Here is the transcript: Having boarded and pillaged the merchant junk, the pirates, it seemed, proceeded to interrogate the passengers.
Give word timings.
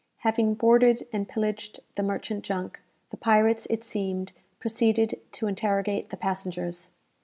Having 0.21 0.55
boarded 0.55 1.05
and 1.13 1.29
pillaged 1.29 1.79
the 1.93 2.01
merchant 2.01 2.43
junk, 2.43 2.81
the 3.11 3.17
pirates, 3.17 3.67
it 3.69 3.83
seemed, 3.83 4.33
proceeded 4.57 5.21
to 5.33 5.45
interrogate 5.45 6.09
the 6.09 6.17
passengers. 6.17 6.89